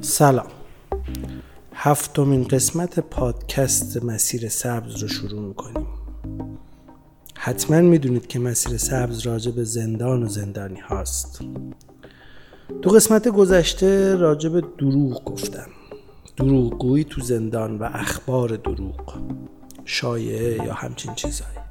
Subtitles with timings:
[0.00, 0.46] سلام.
[1.74, 5.86] هفتمین قسمت پادکست مسیر سبز رو شروع می‌کنیم.
[7.34, 11.40] حتما می‌دونید که مسیر سبز راجع به زندان و زندانی هاست.
[12.82, 15.68] دو قسمت گذشته راجع به دروغ گفتم.
[16.36, 19.14] دروغگویی تو زندان و اخبار دروغ
[19.84, 21.61] شایعه یا همچین چیزهایی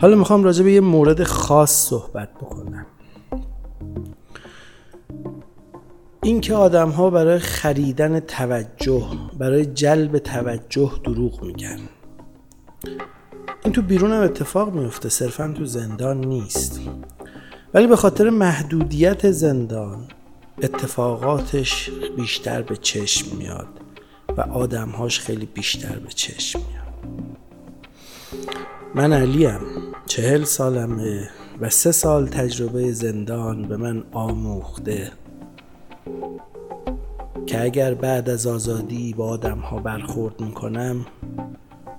[0.00, 2.86] حالا می‌خوام راجع به یه مورد خاص صحبت بکنم.
[6.22, 9.06] اینکه آدم ها برای خریدن توجه
[9.38, 11.78] برای جلب توجه دروغ میگن.
[13.64, 16.80] این تو بیرون هم اتفاق میفته صرفا تو زندان نیست.
[17.74, 20.08] ولی به خاطر محدودیت زندان
[20.62, 23.68] اتفاقاتش بیشتر به چشم میاد
[24.36, 26.84] و آدمهاش خیلی بیشتر به چشم میاد.
[28.94, 29.60] من علیم
[30.14, 31.28] چهل سالمه
[31.60, 35.12] و سه سال تجربه زندان به من آموخته.
[37.46, 41.06] که اگر بعد از آزادی با آدم ها برخورد می‌کنم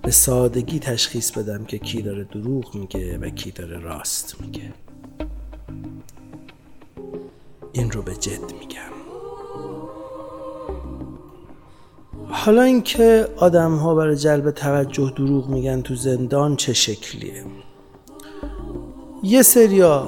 [0.01, 4.73] به سادگی تشخیص بدم که کی داره دروغ میگه و کی داره راست میگه.
[7.71, 8.95] این رو به جد میگم.
[12.27, 17.43] حالا اینکه آدم ها برای جلب توجه دروغ میگن تو زندان چه شکلیه؟
[19.25, 20.07] یه سریا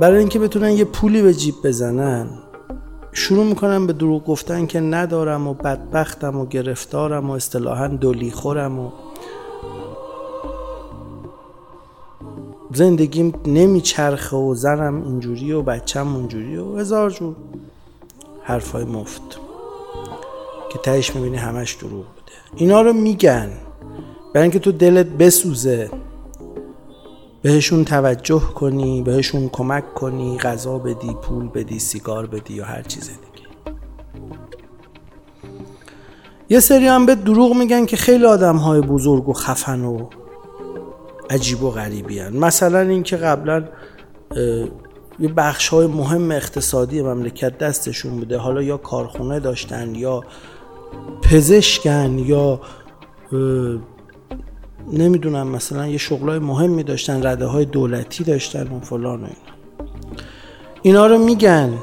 [0.00, 2.28] برای اینکه بتونن یه پولی به جیب بزنن
[3.12, 8.78] شروع می‌کنم به دروغ گفتن که ندارم و بدبختم و گرفتارم و اصطلاحا دلی خورم
[8.78, 8.90] و
[12.74, 17.34] زندگیم نمیچرخه و زنم اینجوری و بچم اونجوری و هزار جور
[18.42, 19.40] حرفای مفت
[20.72, 22.32] که تهش می‌بینی همش دروغ بوده.
[22.56, 23.50] اینا رو میگن
[24.34, 25.90] برای اینکه تو دلت بسوزه.
[27.42, 33.08] بهشون توجه کنی بهشون کمک کنی غذا بدی پول بدی سیگار بدی یا هر چیز
[33.08, 33.48] دیگه
[36.50, 40.08] یه سری هم به دروغ میگن که خیلی آدم های بزرگ و خفن و
[41.30, 42.36] عجیب و غریبی هن.
[42.36, 43.64] مثلا اینکه قبلا
[45.18, 50.24] یه بخش های مهم اقتصادی مملکت دستشون بوده حالا یا کارخونه داشتن یا
[51.22, 52.60] پزشکن یا
[54.92, 59.58] نمی‌دونم مثلا یه شغلای مهمی داشتن رده های دولتی داشتن و فلان و اینا.
[60.82, 61.78] اینا رو میگن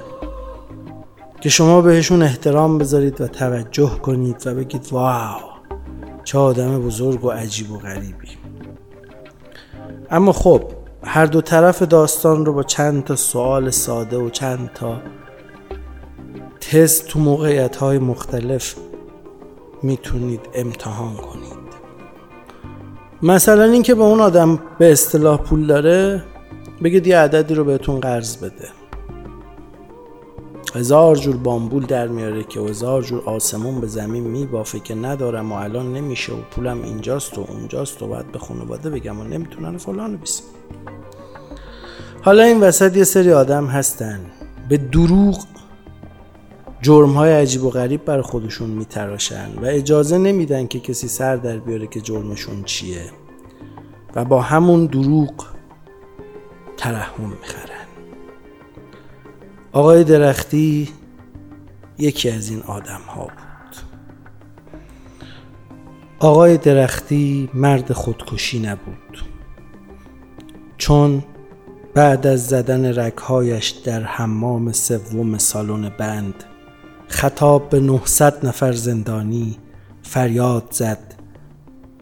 [1.41, 5.41] که شما بهشون احترام بذارید و توجه کنید و بگید واو
[6.23, 8.27] چه آدم بزرگ و عجیب و غریبی.
[10.09, 10.63] اما خب
[11.03, 15.01] هر دو طرف داستان رو با چند تا سوال ساده و چند تا
[16.61, 18.75] تست تو موقعیت های مختلف
[19.83, 21.64] می‌تونید امتحان کنید.
[23.25, 26.23] مثلا اینکه به اون آدم به اصطلاح پول داره
[26.83, 28.67] بگید یه عددی رو بهتون قرض بده.
[30.75, 35.55] هزار جور بامبول در میاره که هزار جور آسمون به زمین میبافه که ندارم و
[35.55, 40.15] الان نمیشه و پولم اینجاست و اونجاست و باید به خانواده بگم و نمی‌تونن فلان
[40.15, 40.43] بیسم
[42.21, 44.19] حالا این وسط یه سری آدم هستن.
[44.69, 45.45] به دروغ
[46.85, 51.57] جرم های عجیب و غریب بر خودشون میتراشن و اجازه نمیدن که کسی سر در
[51.57, 53.01] بیاره که جرمشون چیه
[54.15, 55.45] و با همون دروغ
[56.77, 57.85] ترحم می‌خرن.
[59.71, 60.89] آقای درختی
[61.97, 63.75] یکی از این آدم ها بود.
[66.19, 69.25] آقای درختی مرد خودکشی نبود.
[70.77, 71.23] چون
[71.93, 76.43] بعد از زدن رگهایش در حمام سوم سالن بند
[77.15, 79.57] خطاب به 900 نفر زندانی
[80.03, 81.15] فریاد زد.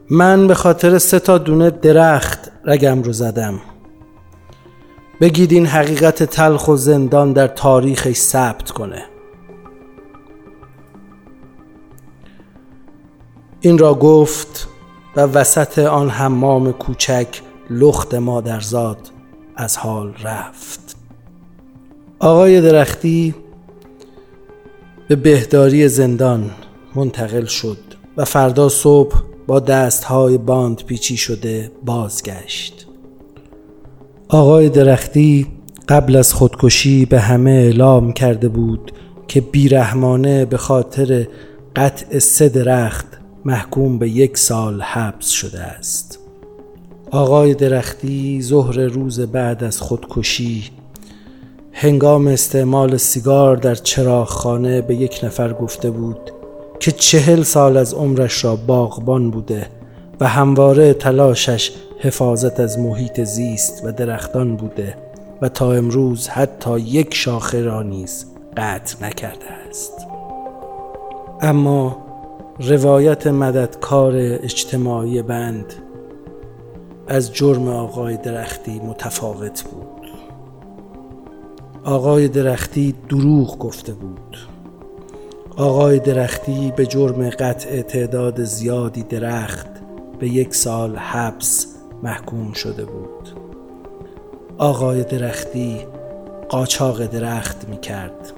[0.09, 3.59] من به خاطر سه تا دونه درخت رگم رو زدم.
[5.21, 9.03] بگید این حقیقت تلخ و زندان در تاریخش ثبت کنه.
[13.61, 14.67] این را گفت
[15.15, 18.97] و وسط آن حمام کوچک لخت مادرزاد
[19.55, 20.95] از حال رفت.
[22.19, 23.35] آقای درختی
[25.07, 26.51] به بهداری زندان
[26.95, 27.77] منتقل شد
[28.17, 29.15] و فردا صبح
[29.47, 32.87] با دستهای باند پیچی شده بازگشت.
[34.27, 35.47] آقای درختی
[35.89, 38.91] قبل از خودکشی به همه اعلام کرده بود
[39.27, 41.27] که بیرحمانه به خاطر
[41.75, 43.07] قطع سه درخت
[43.45, 46.19] محکوم به یک سال حبس شده است.
[47.11, 50.63] آقای درختی ظهر روز بعد از خودکشی
[51.83, 56.31] هنگام استعمال سیگار در چراغخانه به یک نفر گفته بود
[56.79, 59.67] که چهل سال از عمرش را باغبان بوده
[60.19, 64.97] و همواره تلاشش حفاظت از محیط زیست و درختان بوده
[65.41, 68.25] و تا امروز حتی یک شاخه را نیز
[68.57, 69.93] قطع نکرده است.
[71.41, 71.97] اما
[72.59, 75.73] روایت مددکار اجتماعی بند
[77.07, 79.92] از جرم آقای درختی متفاوت بود.
[81.83, 84.37] آقای درختی دروغ گفته بود.
[85.57, 89.67] آقای درختی به جرم قطع تعداد زیادی درخت
[90.19, 91.67] به یک سال حبس
[92.03, 93.29] محکوم شده بود.
[94.57, 95.79] آقای درختی
[96.49, 98.33] قاچاق درخت می کرد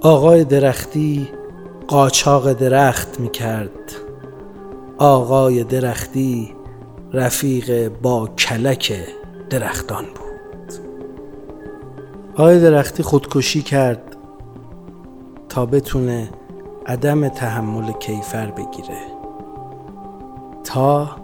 [0.00, 1.28] آقای درختی
[1.88, 3.92] قاچاق درخت می کرد
[4.98, 6.54] آقای درختی
[7.12, 8.92] رفیق با کلک
[9.50, 10.27] درختان بود.
[12.38, 14.16] آقای درختی خودکشی کرد
[15.48, 16.30] تا بتونه
[16.86, 19.00] عدم تحمل کیفر بگیره.
[20.64, 21.16] تا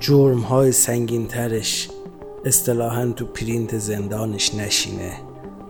[0.00, 1.90] جرم های سنگین ترش
[2.44, 5.12] اصطلاحا تو پرینت زندانش نشینه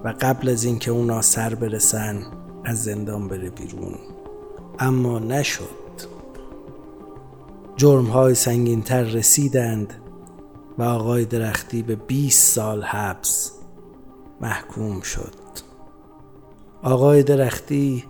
[0.04, 2.22] و قبل از اینکه اونا سر برسن
[2.64, 3.94] از زندان بره بیرون.
[4.78, 5.80] اما نشد.
[7.76, 9.94] جرم های سنگین تر رسیدند
[10.78, 13.59] و آقای درختی به 20 سال حبس
[14.40, 15.34] محکوم شد.
[16.82, 18.04] آقای درختی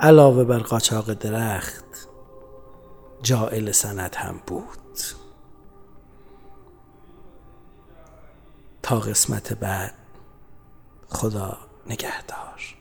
[0.00, 2.08] علاوه بر قاچاق درخت
[3.22, 4.78] جائل سند هم بود.
[8.82, 9.94] تا قسمت بعد
[11.08, 12.77] خدا نگهدار.